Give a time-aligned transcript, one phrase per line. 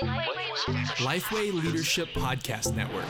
[0.00, 3.04] Lifeway Leadership Podcast Network.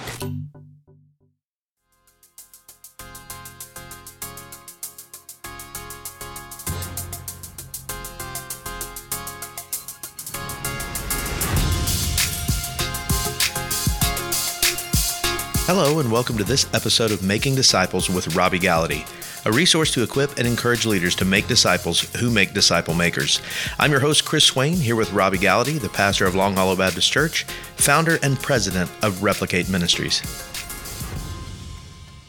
[15.66, 19.06] Hello, and welcome to this episode of Making Disciples with Robby Gallaty,
[19.44, 23.40] a resource to equip and encourage leaders to make disciples who make disciple makers.
[23.78, 27.10] I'm your host, Chris Swain, here with Robby Gallaty, the pastor of Long Hollow Baptist
[27.10, 27.44] Church,
[27.76, 30.22] founder and president of Replicate Ministries.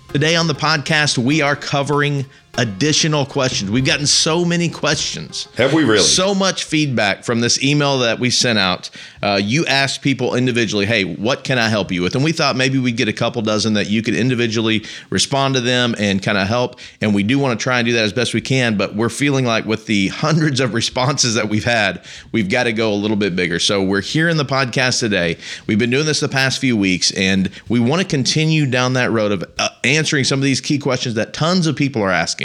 [0.10, 3.72] Today on the podcast, we are covering additional questions.
[3.72, 5.48] We've gotten so many questions.
[5.58, 6.04] Have we really?
[6.04, 8.92] So much feedback from this email that we sent out.
[9.24, 12.14] Uh, you asked people individually, hey, what can I help you with?
[12.14, 15.62] And we thought maybe we'd get a couple dozen that you could individually respond to
[15.62, 16.80] them and kind of help.
[17.02, 19.10] And we do want to try and do that as best we can, but we're
[19.10, 22.96] feeling like with the hundreds of responses that we've had, we've got to go a
[22.96, 23.58] little bit bigger.
[23.58, 25.38] So we're here in the podcast today.
[25.66, 29.12] We've been doing this the past few weeks, and we want to continue down that
[29.12, 32.43] road of uh, answering some of these key questions that tons of people are asking.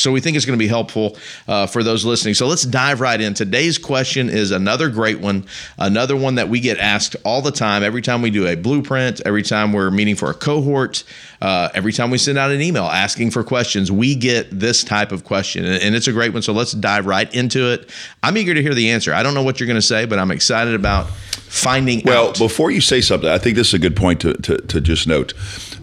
[0.00, 2.34] So we think it's going to be helpful uh, for those listening.
[2.34, 3.34] So let's dive right in.
[3.34, 5.46] Today's question is another great one,
[5.78, 7.82] another one that we get asked all the time.
[7.82, 11.04] Every time we do a blueprint, every time we're meeting for a cohort,
[11.40, 15.12] uh, every time we send out an email asking for questions, we get this type
[15.12, 16.42] of question, and it's a great one.
[16.42, 17.90] So let's dive right into it.
[18.22, 19.14] I'm eager to hear the answer.
[19.14, 22.38] I don't know what you're going to say, but I'm excited about finding well, out.
[22.38, 25.06] before you say something, I think this is a good point to, to, to just
[25.06, 25.32] note.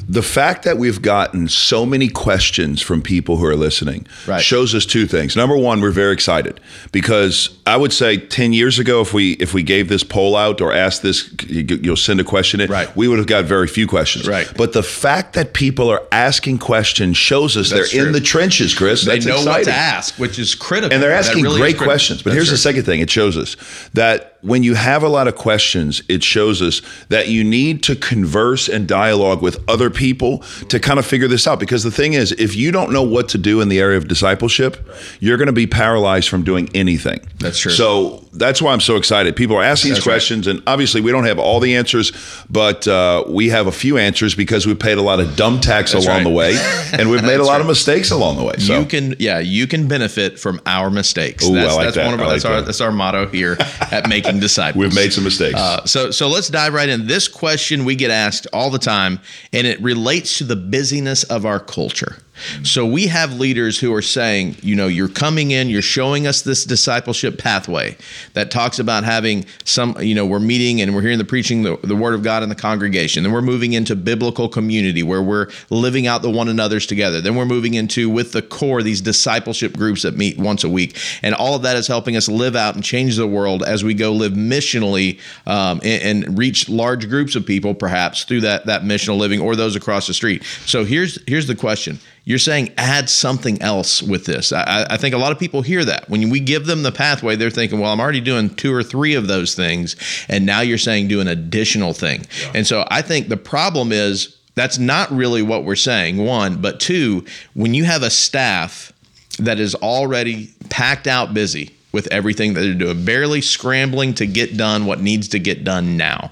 [0.09, 4.41] The fact that we've gotten so many questions from people who are listening Right.
[4.41, 5.35] shows us two things.
[5.35, 6.61] Number one, we're very excited
[6.93, 10.61] because I would say ten years ago, if we if we gave this poll out
[10.61, 12.87] or asked this, you- you'll send a question in, Right.
[12.95, 14.25] we would have got very few questions.
[14.27, 14.47] Right.
[14.55, 18.07] But the fact that people are asking questions shows us That's they're true.
[18.07, 19.03] in the trenches, Chris.
[19.03, 20.93] they That's know what to ask, which is critical.
[20.93, 22.21] And they're asking really great questions.
[22.21, 23.57] But That's here's the second thing it shows us
[23.93, 27.95] that when you have a lot of questions, it shows us that you need to
[27.95, 31.59] converse and dialogue with other people to kind of figure this out.
[31.59, 34.07] Because the thing is, if you don't know what to do in the area of
[34.07, 34.87] discipleship,
[35.19, 37.19] you're going to be paralyzed from doing anything.
[37.39, 37.71] That's true.
[37.71, 39.35] So that's why I'm so excited.
[39.35, 40.13] People are asking these That's right.
[40.13, 42.11] questions, and obviously we don't have all the answers,
[42.49, 45.91] but uh, we have a few answers because we paid a lot of dumb tax
[45.91, 46.23] That's along right.
[46.23, 46.57] the way,
[46.93, 48.55] and we've made a lot of mistakes along the way.
[48.57, 51.45] So You can, yeah, you can benefit from our mistakes.
[51.45, 52.05] Ooh, I that's like that's that.
[52.05, 53.57] one of our, like that's our that's our motto here
[53.91, 54.79] at Making Disciples.
[54.81, 55.59] we've made some mistakes.
[55.59, 57.07] Uh, so so let's dive right in.
[57.07, 59.19] This question we get asked all the time,
[59.53, 62.17] and it relates to the busyness of our culture.
[62.63, 66.41] So we have leaders who are saying, you know, you're coming in, you're showing us
[66.41, 67.97] this discipleship pathway
[68.33, 71.77] that talks about having some, you know, we're meeting and we're hearing the preaching the,
[71.83, 73.23] the word of God in the congregation.
[73.23, 77.21] Then we're moving into biblical community where we're living out the one another's together.
[77.21, 80.97] Then we're moving into with the core these discipleship groups that meet once a week,
[81.21, 83.93] and all of that is helping us live out and change the world as we
[83.93, 88.83] go live missionally um, and, and reach large groups of people, perhaps through that that
[88.83, 90.43] missional living or those across the street.
[90.65, 91.99] So here's here's the question.
[92.27, 94.51] You're saying add something else with this.
[94.51, 96.09] I, I think a lot of people hear that.
[96.09, 99.13] When we give them the pathway, they're thinking, well, I'm already doing two or three
[99.13, 99.95] of those things.
[100.27, 102.25] And now you're saying do an additional thing.
[102.53, 106.59] And so I think the problem is that's not really what we're saying, one.
[106.59, 107.23] But two,
[107.53, 108.91] when you have a staff
[109.39, 114.57] that is already packed out busy with everything that they're doing, barely scrambling to get
[114.57, 116.29] done what needs to get done now.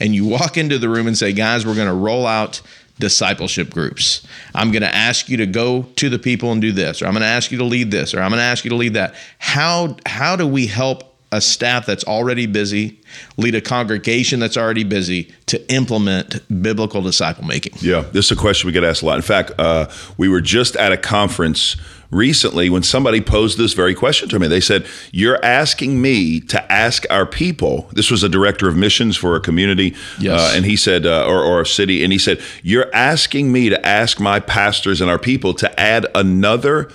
[0.00, 2.60] And you walk into the room and say, guys, we're going to roll out
[2.98, 4.26] discipleship groups.
[4.54, 7.12] I'm going to ask you to go to the people and do this, or I'm
[7.12, 8.94] going to ask you to lead this, or I'm going to ask you to lead
[8.94, 9.14] that.
[9.38, 12.98] How how do we help a staff that's already busy
[13.36, 17.74] lead a congregation that's already busy to implement biblical disciple making?
[17.80, 19.16] Yeah, this is a question we get asked a lot.
[19.16, 21.76] In fact, uh, we were just at a conference
[22.10, 24.48] recently when somebody posed this very question to me.
[24.48, 27.88] They said, You're asking me to ask our people.
[27.92, 29.94] This was a director of missions for a community.
[30.18, 30.40] Yes.
[30.40, 33.68] Uh, and he said, uh, or, or a city, and he said, You're asking me
[33.68, 36.90] to ask my pastors and our people to add another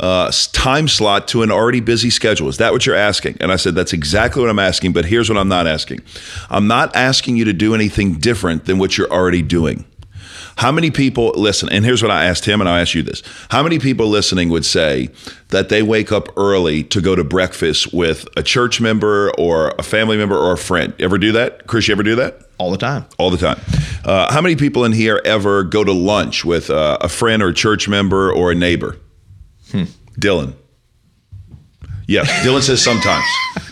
[0.00, 2.48] uh, time slot to an already busy schedule.
[2.48, 3.36] Is that what you're asking?
[3.40, 6.00] And I said, That's exactly what I'm asking, but here's what I'm not asking
[6.50, 9.84] I'm not asking you to do anything different than what you're already doing.
[10.58, 11.68] How many people listen?
[11.68, 13.22] And here's what I asked him, and I'll ask you this.
[13.48, 15.08] How many people listening would say
[15.50, 19.84] that they wake up early to go to breakfast with a church member or a
[19.84, 20.92] family member or a friend?
[20.98, 21.68] Ever do that?
[21.68, 22.42] Chris, you ever do that?
[22.58, 23.06] All the time.
[23.18, 23.60] All the time.
[24.04, 27.50] Uh, how many people in here ever go to lunch with uh, a friend or
[27.50, 28.96] a church member or a neighbor?
[30.18, 30.54] Dylan.
[32.08, 33.24] Yes, Dylan says sometimes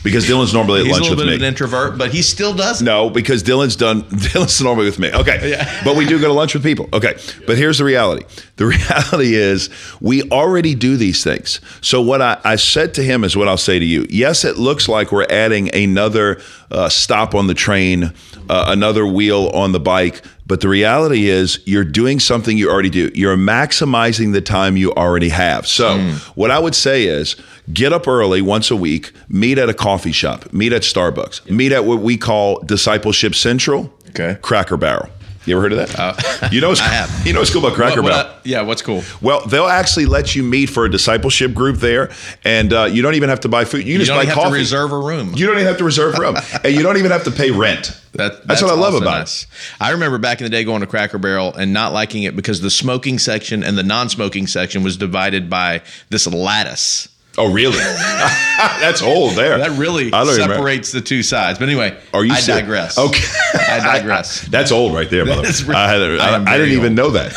[0.05, 1.35] because Dylan's normally at He's a lunch little with bit me.
[1.37, 2.83] of an introvert, but he still does.
[2.83, 4.03] No, because Dylan's done.
[4.11, 5.11] Dylan's normally with me.
[5.11, 5.81] Okay, Yeah.
[5.85, 6.87] but we do go to lunch with people.
[6.93, 7.15] Okay,
[7.47, 8.27] but here's the reality.
[8.57, 9.71] The reality is
[10.03, 11.61] we already do these things.
[11.81, 14.07] So what I, I said to him is what I'll say to you.
[14.11, 16.41] Yes, it looks like we're adding another
[16.71, 18.13] uh, stop on the train,
[18.51, 20.21] uh, another wheel on the bike.
[20.47, 23.11] But the reality is, you're doing something you already do.
[23.15, 25.67] You're maximizing the time you already have.
[25.67, 26.11] So, hmm.
[26.39, 27.35] what I would say is
[27.73, 31.73] get up early once a week, meet at a coffee shop, meet at Starbucks, meet
[31.73, 34.39] at what we call Discipleship Central, Okay.
[34.41, 35.11] Cracker Barrel.
[35.47, 36.49] You ever heard of that?
[36.53, 37.27] you know, what's, I have.
[37.27, 38.31] You know what's cool about Cracker What- Barrel?
[38.31, 39.03] I- yeah, what's cool?
[39.21, 42.11] Well, they'll actually let you meet for a discipleship group there,
[42.45, 43.85] and uh, you don't even have to buy food.
[43.85, 44.55] You, You just don't buy even have coffee.
[44.55, 45.33] to reserve a room.
[45.35, 47.51] You don't even have to reserve a room, and you don't even have to pay
[47.51, 48.01] rent.
[48.13, 49.47] That, that's, what I love about nice.
[49.81, 52.61] I remember back in the day going to Cracker Barrel and not liking it because
[52.63, 57.09] the smoking section and the non-smoking section was divided by this lattice.
[57.39, 57.77] Oh, really?
[57.79, 59.59] that's old there.
[59.59, 61.59] That really separates the two sides.
[61.59, 62.63] But anyway, Are you I serious?
[62.63, 62.99] digress.
[62.99, 63.25] Okay,
[63.71, 64.41] I digress.
[64.49, 65.43] That's old right there, brother.
[65.67, 67.33] Really- I, I didn't very even know that.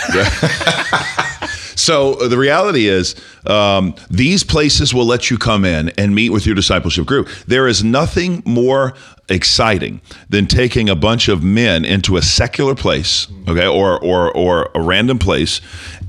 [1.75, 3.15] so uh, the reality is,
[3.45, 7.27] um, these places will let you come in and meet with your discipleship group.
[7.47, 8.93] There is nothing more
[9.29, 14.69] exciting than taking a bunch of men into a secular place, okay, or or or
[14.75, 15.61] a random place,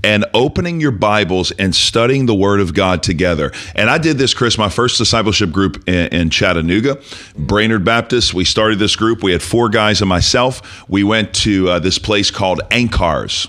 [0.03, 3.53] and opening your Bibles and studying the Word of God together.
[3.75, 6.99] And I did this, Chris, my first discipleship group in, in Chattanooga,
[7.37, 8.35] Brainerd Baptist.
[8.35, 9.23] We started this group.
[9.23, 10.89] We had four guys and myself.
[10.89, 13.49] We went to uh, this place called Anchors.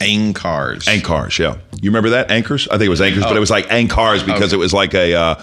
[0.00, 0.86] Anchors.
[0.86, 1.56] Anchors, yeah.
[1.80, 2.68] You remember that Anchors?
[2.68, 4.54] I think it was Anchors, but it was like Anchors because Okay.
[4.54, 5.14] it was like a.
[5.14, 5.34] Uh,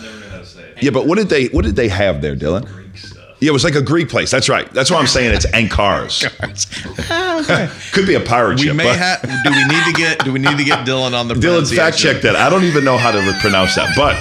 [0.81, 2.84] yeah, but what did they what did they have there, Dylan?
[3.39, 4.31] Yeah, it was like a Greek place.
[4.31, 4.71] That's right.
[4.73, 6.25] That's why I'm saying it's Anchors.
[7.91, 8.75] Could be a pirate we ship.
[8.75, 9.21] may but- have.
[9.21, 10.23] Do we need to get?
[10.25, 11.33] Do we need to get Dylan on the?
[11.45, 12.35] Dylan, fact check that.
[12.35, 13.93] I don't even know how to pronounce that.
[13.95, 14.15] But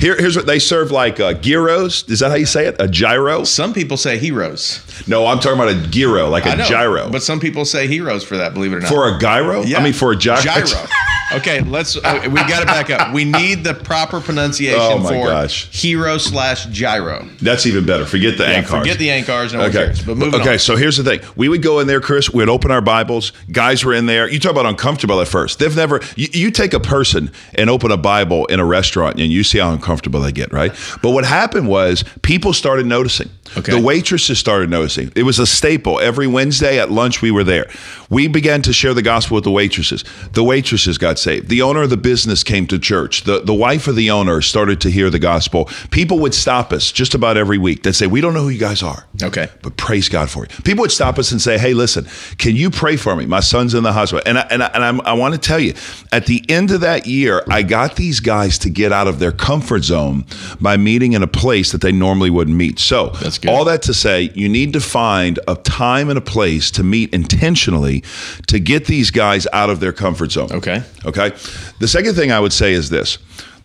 [0.00, 2.04] here, here's what they serve like uh, gyros.
[2.08, 2.76] Is that how you say it?
[2.80, 3.44] A gyro?
[3.44, 4.82] Some people say heroes.
[5.06, 7.08] No, I'm talking about a gyro, like I a know, gyro.
[7.10, 8.52] but some people say heroes for that.
[8.54, 8.90] Believe it or not.
[8.90, 9.62] for a gyro?
[9.62, 9.78] Yeah.
[9.78, 10.42] I mean, for a gyro.
[10.42, 10.86] Gyro.
[11.34, 11.96] Okay, let's.
[11.96, 13.12] Uh, we got to back up.
[13.12, 15.68] We need the proper pronunciation Oh, my for gosh.
[15.72, 17.28] hero slash gyro.
[17.42, 18.06] That's even better.
[18.06, 18.70] Forget the Yeah, Anchors.
[18.78, 19.52] forget the Anchors.
[19.52, 19.72] No Okay.
[19.72, 20.02] cares.
[20.02, 20.58] But moving okay, on.
[20.60, 21.20] so here's the thing.
[21.34, 22.32] We would go in there, Chris.
[22.32, 23.32] We'd open our Bibles.
[23.50, 24.28] Guys were in there.
[24.30, 25.58] You talk about uncomfortable at first.
[25.58, 29.32] They've never, you, you take a person and open a Bible in a restaurant and
[29.32, 30.72] you see how uncomfortable they get, right?
[31.02, 33.30] But what happened was people started noticing.
[33.56, 33.72] Okay.
[33.72, 35.12] The waitresses started noticing.
[35.16, 35.98] It was a staple.
[36.00, 37.66] Every Wednesday at lunch, we were there.
[38.10, 40.04] We began to share the gospel with the waitresses.
[40.32, 41.48] The waitresses got saved.
[41.48, 43.22] The owner of the business came to church.
[43.24, 45.68] The, the wife of the owner started to hear the gospel.
[45.90, 47.82] People would stop us just about every week.
[47.82, 49.06] They'd say, We don't know who you guys are.
[49.22, 49.48] Okay.
[49.62, 50.48] But praise God for you.
[50.64, 52.06] People would stop us and say, "Hey, listen,
[52.38, 53.26] can you pray for me?
[53.26, 55.58] My son's in the hospital." And I, and I, and I'm, I want to tell
[55.58, 55.74] you,
[56.12, 59.32] at the end of that year, I got these guys to get out of their
[59.32, 60.24] comfort zone
[60.60, 62.78] by meeting in a place that they normally wouldn't meet.
[62.78, 63.50] So, That's good.
[63.50, 67.12] all that to say, you need to find a time and a place to meet
[67.14, 68.02] intentionally
[68.48, 70.52] to get these guys out of their comfort zone.
[70.52, 70.82] Okay.
[71.06, 71.30] Okay.
[71.78, 73.18] The second thing I would say is this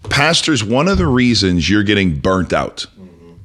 [0.10, 2.86] pastors, one of the reasons you're getting burnt out.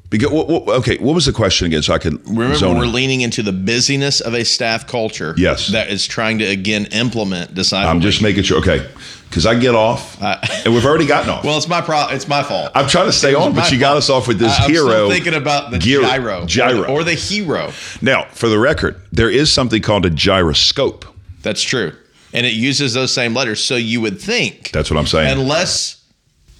[0.08, 1.82] Because, okay, what was the question again?
[1.82, 2.92] So I could Remember, we're in.
[2.92, 5.34] leaning into the busyness of a staff culture.
[5.36, 5.66] Yes.
[5.68, 7.90] That is trying to again implement disciple.
[7.90, 8.58] I'm just making sure.
[8.58, 8.86] Okay,
[9.28, 11.42] because I get off, and we've already gotten off.
[11.44, 12.06] Well, it's my pro.
[12.10, 12.70] It's my fault.
[12.76, 13.98] I'm trying to stay on, but you got fault.
[13.98, 15.08] us off with this I- I'm hero.
[15.10, 16.78] thinking about the Gyro- gyro, gyro.
[16.82, 17.72] or the, or the hero.
[18.00, 21.04] now, for the record, there is something called a gyroscope.
[21.42, 21.92] That's true,
[22.36, 23.62] and it uses those same letters.
[23.64, 25.30] So you would think, That's what I'm saying.
[25.38, 26.04] unless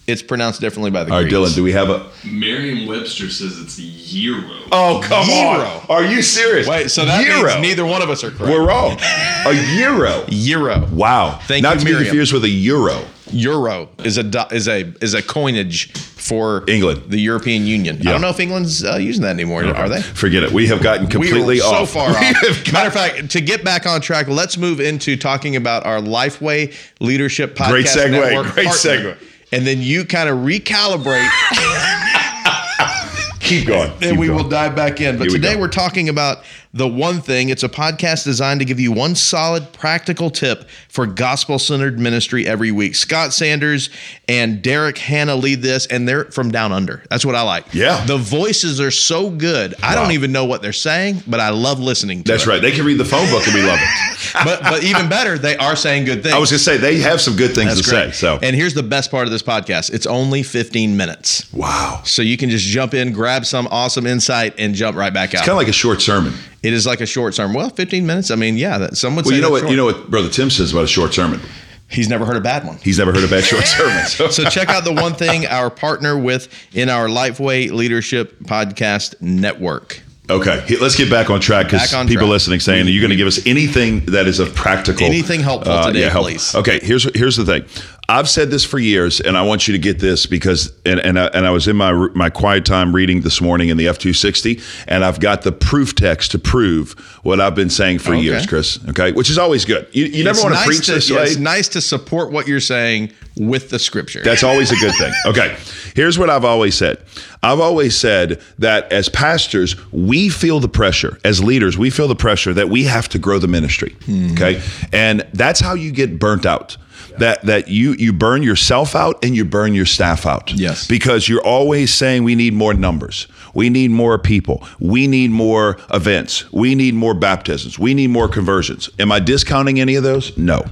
[0.07, 1.51] it's pronounced differently by the All right, Greeks.
[1.53, 2.07] Dylan, do we have a?
[2.25, 4.43] Merriam-Webster says it's Euro.
[4.73, 5.65] Oh, come Gyro.
[5.65, 5.87] on!
[5.89, 6.67] Are you serious?
[6.69, 7.49] Wait, so that Euro.
[7.55, 8.53] means neither one of us are correct.
[8.53, 8.97] We're wrong.
[9.01, 10.25] A euro.
[10.29, 10.87] Euro.
[10.93, 11.39] Wow.
[11.43, 12.07] Thank Not you, to be Miriam.
[12.07, 13.05] confused with a euro.
[13.33, 15.93] Euro is a do- is a is a coinage
[16.29, 17.05] for England.
[17.09, 17.99] the European Union.
[18.01, 18.11] Yeah.
[18.11, 19.65] I don't know if England's uh, using that anymore.
[19.65, 20.03] Are they?
[20.03, 20.53] Forget it.
[20.53, 21.91] We have gotten completely we are so off.
[21.91, 22.37] far We off.
[22.37, 26.01] have Matter of fact, to get back on track, let's move into talking about our
[26.01, 28.11] Lifeway Leadership Podcast Great segue.
[28.11, 29.15] Network Great partner.
[29.15, 29.19] segue.
[29.53, 31.29] And then you kind of recalibrate,
[33.41, 33.93] Keep going.
[34.03, 34.43] and we going.
[34.43, 35.17] will dive back in.
[35.19, 35.61] But Here today go.
[35.61, 36.39] we're talking about
[36.77, 37.49] the one thing.
[37.49, 42.71] It's a podcast designed to give you one solid, practical tip for gospel-centered ministry every
[42.71, 42.95] week.
[42.95, 43.91] Scott Sanders
[44.29, 47.03] and Derek Hanna lead this, and they're from down under.
[47.11, 47.73] That's what I like.
[47.73, 48.05] Yeah.
[48.05, 49.75] the voices are so good.
[49.83, 52.49] I don't even know what they're saying, but I love listening to That's it.
[52.51, 52.61] right.
[52.63, 54.45] They can read the phone book and we love it.
[54.45, 56.35] but but even better, they are saying good things.
[56.35, 58.15] I was going to say, they have some good things That's to great.
[58.15, 58.27] say.
[58.27, 62.03] So, and here's the best part of this podcast: it's only 15 minutes, wow.
[62.05, 65.35] so you can just jump in, grab some awesome insight, and jump right back out.
[65.35, 66.35] It's kind of like a short sermon.
[66.67, 67.55] It is like a short sermon.
[67.57, 68.31] Well, 15 minutes.
[68.31, 69.71] I mean, yeah, that, some would Well, you know what?
[69.71, 71.41] You know what Brother Tim says about a short sermon.
[71.89, 72.79] He's never heard a bad one.
[72.79, 74.05] He's never heard a bad short sermon.
[74.07, 79.15] So, So check out the one thing our partner with in our Lifeway Leadership Podcast
[79.21, 80.03] Network.
[80.29, 82.23] okay, let's get back on track because people track.
[82.29, 85.73] listening saying, "Are you going to give us anything that is of practical, Anything helpful
[85.73, 86.53] uh, today, help." please.
[86.57, 87.65] Okay, here's here's the thing.
[88.09, 91.19] I've said this for years, and I want you to get this because, and and
[91.19, 93.99] I, and I was in my my quiet time reading this morning in the F
[93.99, 96.93] two sixty, and I've got the proof text to prove
[97.25, 98.23] what I've been saying for Okay.
[98.23, 98.79] years, Chris.
[98.91, 99.89] Okay, which is always good.
[99.91, 101.23] You, you never want to preach this yeah.
[101.23, 104.23] It's nice to support what you're saying with the scripture.
[104.23, 105.13] That's always a good thing.
[105.27, 105.57] Okay.
[105.97, 107.03] Here's what I've always said.
[107.43, 111.19] I've always said that as pastors, we feel the pressure.
[111.25, 113.97] As leaders, we feel the pressure that we have to grow the ministry.
[114.05, 114.33] Hmm.
[114.33, 114.63] Okay.
[114.93, 116.77] And that's how you get burnt out.
[117.19, 120.53] That that you you burn yourself out and you burn your staff out.
[120.53, 120.87] Yes.
[120.87, 123.27] Because you're always saying we need more numbers.
[123.55, 124.67] We need more people.
[124.79, 126.51] We need more events.
[126.53, 127.79] We need more baptisms.
[127.79, 128.91] We need more conversions.
[128.99, 130.37] Am I discounting any of those?
[130.37, 130.65] No.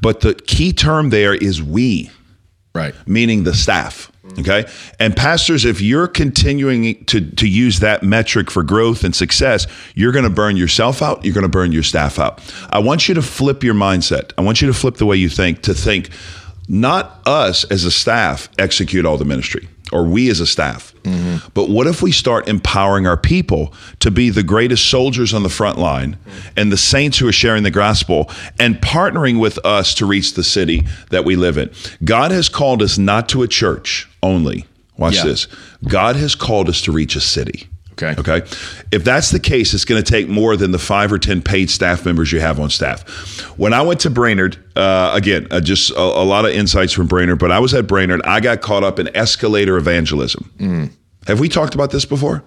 [0.00, 2.10] But the key term there is we
[2.74, 2.94] right.
[3.06, 4.09] meaning the staff.
[4.38, 4.66] Okay.
[4.98, 10.12] And pastors, if you're continuing to, to use that metric for growth and success, you're
[10.12, 11.24] going to burn yourself out.
[11.24, 12.40] You're going to burn your staff out.
[12.70, 14.32] I want you to flip your mindset.
[14.38, 16.10] I want you to flip the way you think to think
[16.68, 20.94] not us as a staff execute all the ministry or we as a staff.
[21.02, 21.48] Mm-hmm.
[21.54, 25.48] But what if we start empowering our people to be the greatest soldiers on the
[25.48, 26.16] front line
[26.56, 30.44] and the saints who are sharing the gospel and partnering with us to reach the
[30.44, 31.70] city that we live in?
[32.04, 34.66] God has called us not to a church only.
[34.96, 35.24] Watch Yeah.
[35.24, 35.46] this.
[35.88, 37.66] God has called us to reach a city.
[37.92, 38.14] Okay.
[38.18, 38.46] Okay.
[38.92, 41.68] If that's the case, it's going to take more than the five or 10 paid
[41.68, 43.02] staff members you have on staff.
[43.58, 47.08] When I went to Brainerd, uh, again, uh, just a, a lot of insights from
[47.08, 48.22] Brainerd, but I was at Brainerd.
[48.24, 50.50] I got caught up in escalator evangelism.
[50.58, 50.90] Mm.
[51.26, 52.42] Have we talked about this before?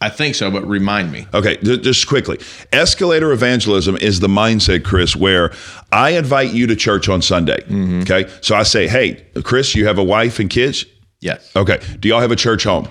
[0.00, 1.26] I think so, but remind me.
[1.34, 2.38] Okay, ju- just quickly.
[2.72, 5.52] Escalator evangelism is the mindset, Chris, where
[5.92, 7.58] I invite you to church on Sunday.
[7.62, 8.00] Mm-hmm.
[8.02, 8.30] Okay.
[8.40, 10.84] So I say, hey, Chris, you have a wife and kids?
[11.24, 11.50] Yes.
[11.56, 11.80] Okay.
[12.00, 12.86] Do y'all have a church home?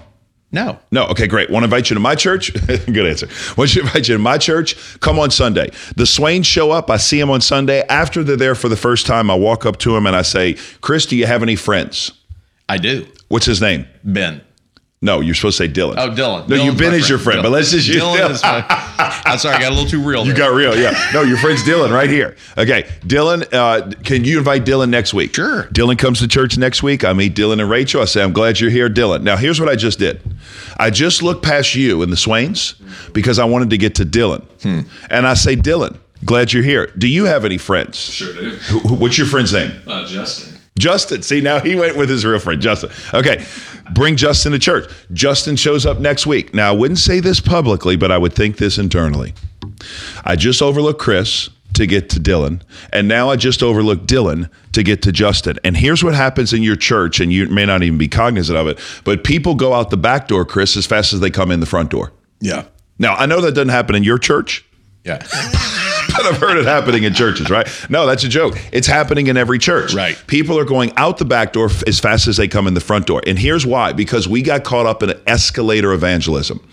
[0.51, 0.79] No.
[0.91, 1.05] No.
[1.05, 1.51] Okay, great.
[1.51, 2.51] Want to invite you to my church?
[2.67, 3.27] Good answer.
[3.55, 4.99] Want to invite you to my church?
[5.01, 5.69] Come on Sunday.
[5.97, 6.89] The Swains show up.
[6.89, 7.83] I see them on Sunday.
[7.89, 10.55] After they're there for the first time, I walk up to them and I say,
[10.81, 12.11] Chris, do you have any friends?
[12.67, 13.05] I do.
[13.27, 13.85] What's his name?
[14.03, 14.41] Ben.
[15.03, 15.95] No, you're supposed to say Dylan.
[15.98, 16.48] Oh, Dylan.
[16.48, 17.43] No, you Dylan's Ben my is your friend, Dylan.
[17.43, 18.31] but let's just use Dylan Dylan.
[18.31, 18.65] is my.
[19.25, 20.25] I'm sorry, I got a little too real.
[20.25, 20.50] You there.
[20.50, 20.93] got real, yeah.
[21.13, 22.38] No, your friend's Dylan right here.
[22.57, 25.36] Okay, Dylan, uh, can you invite Dylan next week?
[25.36, 25.63] Sure.
[25.74, 27.03] Dylan comes to church next week.
[27.03, 28.01] I meet Dylan and Rachel.
[28.01, 29.24] I say, I'm glad you're here, Dylan.
[29.24, 30.22] Now, here's what I just did.
[30.77, 32.75] I just looked past you and the Swains
[33.12, 34.45] because I wanted to get to Dylan,
[35.10, 36.88] and I say, Dylan, glad you're here.
[36.98, 37.98] Do you have any friends?
[37.98, 38.50] Sure do.
[38.51, 39.74] Who- who- What's your friend's name?
[39.86, 40.52] Uh, Justin.
[40.77, 41.22] Justin.
[41.22, 42.89] See, now he went with his real friend, Justin.
[43.13, 43.46] Okay.
[43.94, 44.89] Bring Justin to church.
[45.12, 46.53] Justin shows up next week.
[46.53, 49.34] Now, I wouldn't say this publicly, but I would think this internally.
[50.25, 52.62] I just overlooked Chris to get to Dylan,
[52.92, 55.58] and now I just overlooked Dylan to get to Justin.
[55.63, 58.68] And here's what happens in your church, and you may not even be cognizant of
[58.68, 61.60] it, but people go out the back door, Chris, as fast as they come in
[61.60, 62.13] the front door.
[62.39, 62.65] Yeah.
[63.00, 64.63] Now, I know that doesn't happen in your church,
[65.03, 65.25] Yeah.
[66.15, 67.67] but I've heard it happening in churches, right?
[67.89, 68.58] No, that's a joke.
[68.72, 69.93] It's happening in every church.
[69.93, 70.22] Right.
[70.27, 73.08] People are going out the back door as fast as they come in the front
[73.08, 73.22] door.
[73.25, 76.65] And here's why because we got caught up in an escalator evangelism.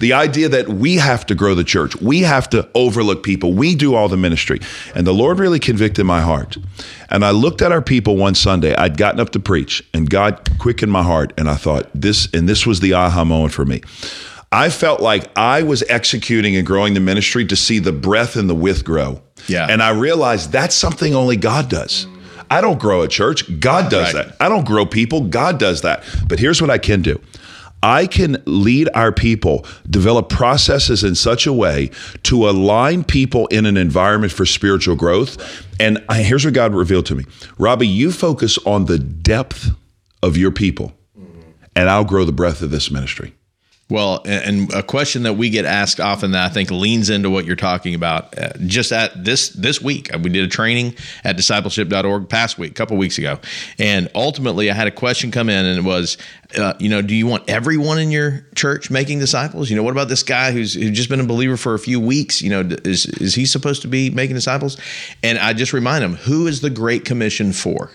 [0.00, 3.74] The idea that we have to grow the church, we have to overlook people, we
[3.74, 4.60] do all the ministry.
[4.94, 6.56] And the Lord really convicted my heart.
[7.10, 8.74] And I looked at our people one Sunday.
[8.74, 11.32] I'd gotten up to preach, and God quickened my heart.
[11.36, 13.82] And I thought, this, and this was the aha moment for me.
[14.52, 18.50] I felt like I was executing and growing the ministry to see the breadth and
[18.50, 19.22] the width grow.
[19.48, 19.66] Yeah.
[19.68, 22.06] And I realized that's something only God does.
[22.50, 23.60] I don't grow a church.
[23.60, 24.26] God does Right.
[24.26, 24.36] that.
[24.38, 25.22] I don't grow people.
[25.22, 26.04] God does that.
[26.28, 27.18] But here's what I can do.
[27.82, 31.90] I can lead our people, develop processes in such a way
[32.24, 35.64] to align people in an environment for spiritual growth.
[35.80, 37.24] And I, here's what God revealed to me
[37.58, 39.70] Robby, you focus on the depth
[40.22, 40.92] of your people,
[41.74, 43.34] and I'll grow the breadth of this ministry.
[43.92, 47.44] Well, and a question that we get asked often that I think leans into what
[47.44, 48.38] you're talking about.
[48.38, 50.94] Uh, just at this this week, uh, we did a training
[51.24, 53.38] at discipleship.org past week, a couple weeks ago,
[53.78, 56.16] and ultimately, I had a question come in, and it was,
[56.56, 59.68] uh, you know, do you want everyone in your church making disciples?
[59.68, 62.00] You know, what about this guy who's who's just been a believer for a few
[62.00, 62.40] weeks?
[62.40, 64.78] You know, is is he supposed to be making disciples?
[65.22, 67.90] And I just remind him, who is the Great Commission for?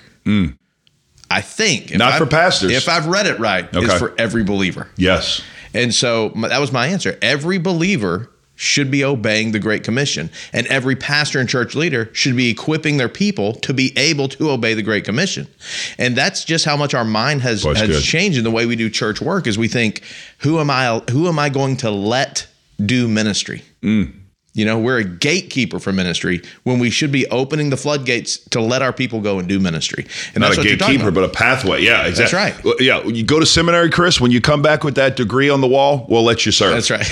[1.29, 2.71] I think Not for I've- pastors.
[2.71, 3.85] If I've read it right, Okay.
[3.85, 4.87] it's for every believer.
[4.95, 5.41] Yes.
[5.73, 7.17] And so that was my answer.
[7.21, 12.35] Every believer should be obeying the Great Commission, and every pastor and church leader should
[12.35, 15.47] be equipping their people to be able to obey the Great Commission.
[15.99, 18.03] And that's just how much our mind has, Boy, has good.
[18.03, 19.45] changed in the way we do church work.
[19.45, 20.01] Is we think,
[20.39, 20.99] who am I?
[21.11, 22.47] Who am I going to let
[22.83, 23.61] do ministry?
[23.83, 24.13] Mm.
[24.57, 28.59] You know, we're a gatekeeper for ministry when we should be opening the floodgates to
[28.59, 30.07] let our people go and do ministry.
[30.33, 31.83] And Not that's a gatekeeper, but a pathway.
[31.83, 32.37] Yeah, exactly.
[32.39, 32.63] right.
[32.63, 34.19] Well, Yeah, you go to seminary, Chris.
[34.19, 36.71] When you come back with that degree on the wall, we'll let you serve.
[36.73, 37.07] That's right.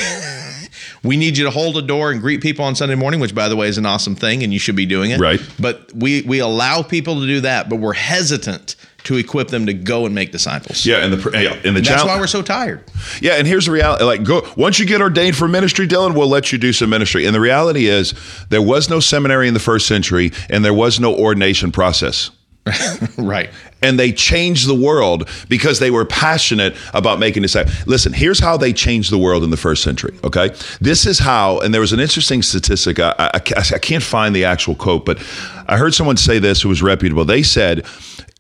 [1.04, 3.48] we need you to hold a door and greet people on Sunday morning, which by
[3.48, 5.20] the way is an awesome thing and you should be doing it.
[5.20, 5.40] Right.
[5.60, 9.74] But we we allow people to do that, but we're hesitant to equip them to
[9.74, 10.85] go and make disciples.
[10.85, 12.07] Yeah, and the yeah, and the That's challenge.
[12.07, 12.83] why we're so tired.
[13.21, 14.03] Yeah, and here's the reality.
[14.03, 17.25] Like, go once you get ordained for ministry, Dylan, we'll let you do some ministry.
[17.25, 18.13] And the reality is,
[18.50, 22.31] there was no seminary in the first century, and there was no ordination process.
[23.17, 23.50] Right.
[23.81, 27.85] And they changed the world because they were passionate about making disciples.
[27.85, 30.17] Listen, here's how they changed the world in the first century.
[30.24, 30.50] Okay,
[30.81, 31.59] this is how.
[31.59, 33.00] And there was an interesting statistic.
[33.00, 35.19] I, I, I can't find the actual quote, but
[35.67, 37.25] I heard someone say this who was reputable.
[37.25, 37.85] They said.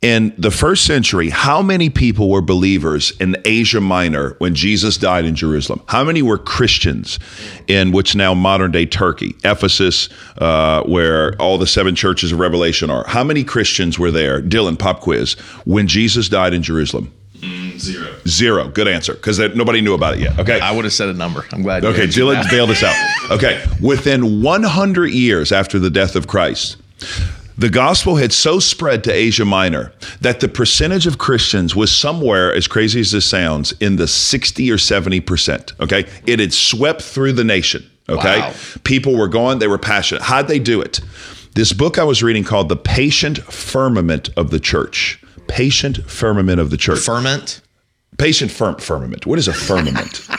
[0.01, 5.25] In the first century, how many people were believers in Asia Minor when Jesus died
[5.25, 5.81] in Jerusalem?
[5.87, 7.17] How many were Christians
[7.67, 12.91] in what's now modern day Turkey, Ephesus, uh, where all the seven churches of Revelation
[12.91, 13.05] are?
[13.07, 14.41] How many Christians were there?
[14.41, 15.33] Dylan, pop quiz.
[15.65, 17.11] When Jesus died in Jerusalem?
[17.39, 18.15] Mm, zero.
[18.27, 18.67] Zero.
[18.67, 20.37] Good answer, because nobody knew about it yet.
[20.37, 20.59] Okay.
[20.59, 21.45] I would have said a number.
[21.51, 21.83] I'm glad.
[21.83, 22.95] you Okay, answered Dylan bailed us out.
[23.31, 26.77] Okay, within 100 years after the death of Christ,
[27.57, 32.53] the gospel had so spread to Asia Minor that the percentage of Christians was somewhere,
[32.53, 35.79] as crazy as this sounds, in the 60 or 70%.
[35.79, 37.89] Okay, it had swept through the nation.
[38.09, 38.53] Okay, Wow.
[38.83, 40.21] people were going, they were passionate.
[40.23, 40.99] How'd they do it?
[41.55, 45.19] This book I was reading called The Patient Firmament of the Church.
[45.47, 46.99] Patient Firmament of the Church.
[46.99, 47.61] Ferment.
[48.17, 49.25] Patient firm, firmament.
[49.25, 50.25] What is a firmament?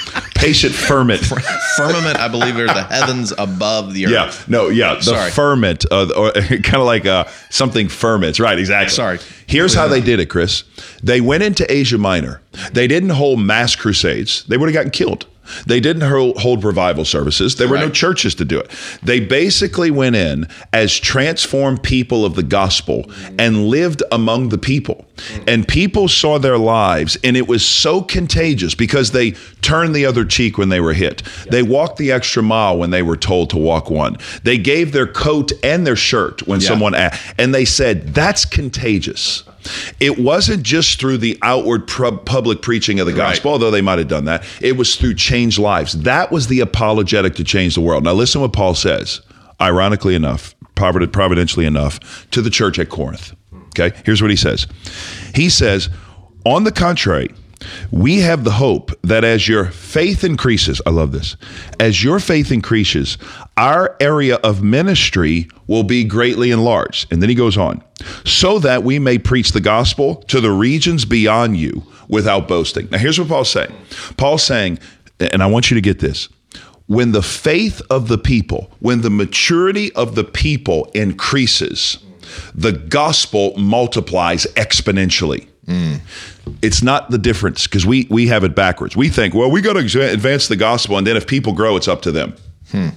[0.47, 1.23] Patient firmament.
[1.77, 4.13] Firmament, I believe, are the heavens above the earth.
[4.13, 5.31] Yeah, no, yeah, the Sorry.
[5.33, 8.57] ferment, uh, or kind of like uh, something ferments, right?
[8.57, 8.95] Exactly.
[8.95, 9.19] Sorry.
[9.49, 10.63] Here's how they did it, Chris.
[11.03, 12.41] They went into Asia Minor.
[12.73, 14.45] They didn't hold mass crusades.
[14.45, 15.27] They would have gotten killed.
[15.67, 17.57] They didn't hold, revival services.
[17.57, 18.71] There were no churches to do it.
[19.03, 25.05] They basically went in as transformed people of the gospel and lived among the people.
[25.47, 29.31] And people saw their lives, and it was so contagious because they
[29.63, 31.23] turned the other cheek when they were hit.
[31.51, 34.17] They walked the extra mile when they were told to walk one.
[34.43, 36.69] They gave their coat and their shirt when Yeah.
[36.69, 37.35] someone asked.
[37.39, 39.43] And they said, that's contagious.
[40.01, 43.99] It wasn't just through the outward pub- public preaching of the gospel, although they might
[43.99, 44.45] have done that.
[44.61, 45.93] It was through changed lives.
[46.03, 48.05] That was the apologetic to change the world.
[48.05, 49.21] Now, listen what Paul says,
[49.61, 53.35] ironically enough, providentially enough, to the church at Corinth.
[53.79, 54.67] Okay, here's what he says
[55.35, 55.89] He says,
[56.45, 57.29] on the contrary,
[57.91, 61.37] we have the hope that as your faith increases, I love this,
[61.81, 63.19] as your faith increases,
[63.57, 67.13] our area of ministry will be greatly enlarged.
[67.13, 67.83] And then he goes on,
[68.25, 72.89] so that we may preach the gospel to the regions beyond you without boasting.
[72.91, 73.75] Now, here's what Paul's saying
[74.17, 74.79] Paul's saying,
[75.19, 76.29] and I want you to get this.
[76.87, 81.99] When the faith of the people, when the maturity of the people increases,
[82.55, 85.49] the gospel multiplies exponentially.
[85.67, 86.01] Mm.
[86.63, 88.97] It's not the difference because we we have it backwards.
[88.97, 91.89] We think, well, we got to advance the gospel, and then if people grow, it's
[91.89, 92.35] up to them.
[92.71, 92.89] Hmm.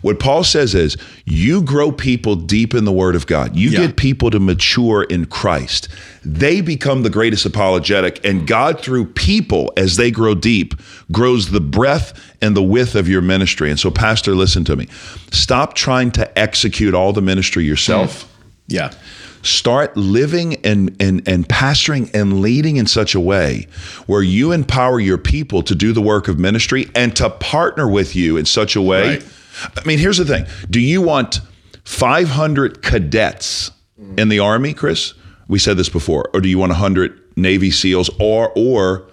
[0.00, 3.54] What Paul says is, you grow people deep in the Word of God.
[3.54, 3.86] You Yeah.
[3.86, 5.88] get people to mature in Christ.
[6.24, 10.74] They become the greatest apologetic, and God, through people, as they grow deep,
[11.12, 13.70] grows the breadth and the width of your ministry.
[13.70, 14.88] And so, Pastor, listen to me.
[15.30, 18.28] Stop trying to execute all the ministry yourself hmm.
[18.70, 18.90] Yeah.
[19.42, 23.66] Start living and, and, and pastoring and leading in such a way
[24.06, 28.14] where you empower your people to do the work of ministry and to partner with
[28.16, 29.18] you in such a way.
[29.18, 29.26] Right.
[29.76, 31.40] I mean, here's the thing do you want
[31.84, 33.70] 500 cadets
[34.16, 35.14] in the Army, Chris?
[35.48, 36.28] We said this before.
[36.34, 39.08] Or do you want 100 Navy SEALs or, or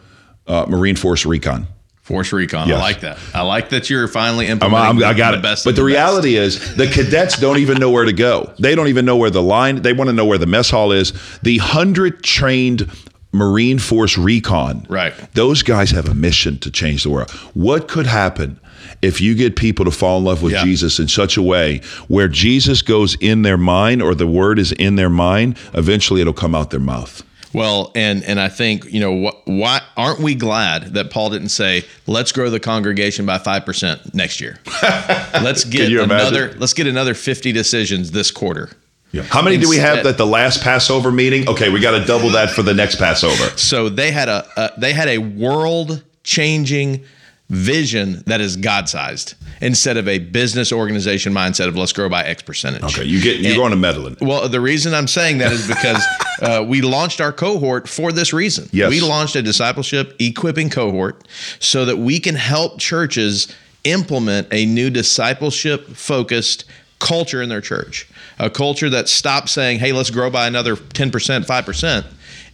[0.48, 1.68] uh, Marine Force Recon?
[2.06, 2.68] Force Recon.
[2.68, 2.78] Yes.
[2.78, 3.18] I like that.
[3.34, 5.04] I like that you're finally I'm, implementing.
[5.04, 5.42] I'm- I got the it.
[5.42, 5.86] Best but the, best.
[5.88, 8.54] reality is, the cadets don't even know where to go.
[8.60, 9.82] They don't even know where the line.
[9.82, 11.14] They want to know where the mess hall is.
[11.42, 12.90] The hundred trained
[13.32, 14.86] Marine Force recon.
[14.88, 15.14] Right.
[15.34, 17.32] Those guys have a mission to change the world.
[17.56, 18.60] What could happen
[19.02, 20.64] if you get people to fall in love with Yeah.
[20.64, 24.72] Jesus in such a way where Jesus goes in their mind or the word is
[24.74, 25.58] in their mind?
[25.74, 27.24] Eventually, it'll come out their mouth.
[27.56, 31.50] Well, and and I think you know wh- why aren't we glad that Paul didn't
[31.50, 34.60] say let's grow the congregation by five percent next year?
[34.84, 36.60] let's get another imagine?
[36.60, 38.72] let's get another fifty decisions this quarter.
[39.12, 39.22] Yeah.
[39.24, 41.48] How many do we have Instead- at the last Passover meeting?
[41.48, 43.58] Okay, we got to double that for the next Passover.
[43.58, 47.06] So they had a, a they had a world changing
[47.50, 52.24] vision that is God sized instead of a business organization mindset of let's grow by
[52.24, 52.84] X percentage.
[52.84, 54.18] Okay, you get you're And- going to meddling.
[54.20, 56.04] Well, the reason I'm saying that is because
[56.42, 58.68] uh, we launched our cohort for this reason.
[58.72, 58.90] Yes.
[58.90, 61.28] We launched a discipleship equipping cohort
[61.60, 63.54] so that we can help churches
[63.84, 66.66] implement a new discipleship focused
[67.00, 68.08] culture in their church.
[68.40, 72.06] A culture that stops saying, hey, let's grow by another 10%, 5%,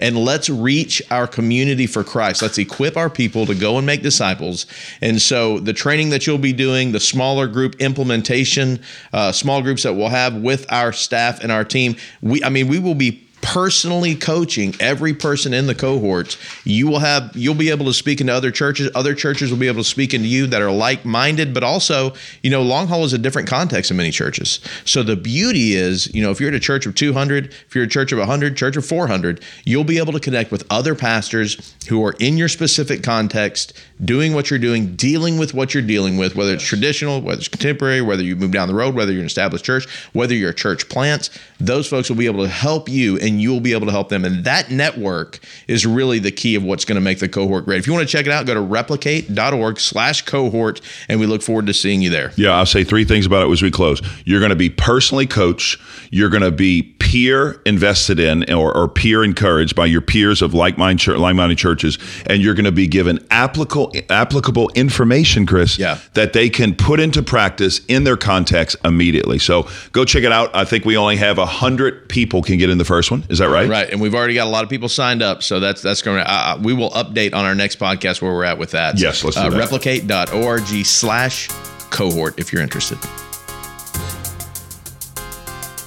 [0.01, 2.41] and let's reach our community for Christ.
[2.41, 4.65] Let's equip our people to go and make disciples.
[5.01, 8.81] And so the training that you'll be doing, the smaller group implementation,
[9.13, 12.67] uh, small groups that we'll have with our staff and our team, we I mean,
[12.67, 17.69] we will be personally coaching every person in the cohorts you will have you'll be
[17.69, 20.47] able to speak into other churches other churches will be able to speak into you
[20.47, 24.11] that are like-minded but also you know Long Hollow is a different context in many
[24.11, 24.59] churches.
[24.85, 27.83] So the beauty is you know if you're at a church of 200 if you're
[27.83, 31.75] a church of 100 church of 400 you'll be able to connect with other pastors
[31.87, 33.73] who are in your specific context
[34.03, 37.47] doing what you're doing dealing with what you're dealing with whether it's traditional whether it's
[37.47, 40.55] contemporary whether you move down the road whether you're an established church whether you're a
[40.55, 43.91] church plant those folks will be able to help you and you'll be able to
[43.91, 44.25] help them.
[44.25, 47.79] And that network is really the key of what's going to make the cohort great.
[47.79, 51.41] If you want to check it out, go to replicate.org slash cohort, and we look
[51.41, 52.31] forward to seeing you there.
[52.35, 54.01] Yeah, I'll say three things about it as we close.
[54.25, 55.79] You're going to be personally coached.
[56.11, 60.53] You're going to be peer invested in or, or peer encouraged by your peers of
[60.53, 65.97] like-minded, like-minded churches, and you're going to be given applicable applicable information, Chris, Yeah.
[66.13, 69.39] that they can put into practice in their context immediately.
[69.39, 70.53] So go check it out.
[70.55, 73.31] I think we only have a hundred people can get in the first one.
[73.31, 73.69] Is that right?
[73.69, 76.17] Right, and we've already got a lot of people signed up, so that's that's going
[76.17, 76.29] to.
[76.29, 78.99] Uh, we will update on our next podcast where we're at with that.
[78.99, 79.57] Yes, let's do uh, that.
[79.57, 81.47] Replicate.org slash
[81.89, 82.97] cohort if you're interested.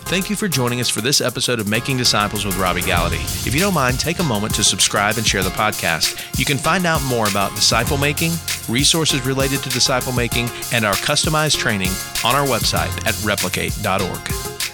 [0.07, 3.47] Thank you for joining us for this episode of Making Disciples with Robby Gallaty.
[3.47, 6.39] If you don't mind, take a moment to subscribe and share the podcast.
[6.39, 8.33] You can find out more about disciple making,
[8.69, 11.91] resources related to disciple making, and our customized training
[12.23, 14.74] on our website at replicate.org.